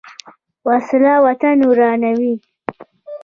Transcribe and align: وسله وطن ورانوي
وسله 0.67 1.13
وطن 1.25 1.57
ورانوي 1.69 2.33